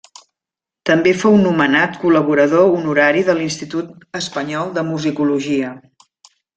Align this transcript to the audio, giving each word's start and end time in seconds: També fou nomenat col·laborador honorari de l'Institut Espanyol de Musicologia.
També 0.89 1.13
fou 1.23 1.37
nomenat 1.41 1.99
col·laborador 2.05 2.67
honorari 2.79 3.23
de 3.31 3.39
l'Institut 3.43 4.19
Espanyol 4.25 4.77
de 4.81 4.89
Musicologia. 4.93 5.75